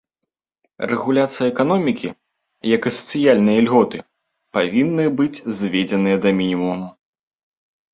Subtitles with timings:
[0.91, 2.09] Рэгуляцыя эканомікі,
[2.75, 3.99] як і сацыяльныя ільготы
[4.59, 6.87] павінны быць зведзеныя да мінімуму.